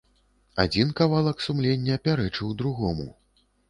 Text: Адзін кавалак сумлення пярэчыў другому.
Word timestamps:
Адзін 0.63 0.95
кавалак 1.03 1.45
сумлення 1.51 2.01
пярэчыў 2.09 2.59
другому. 2.65 3.11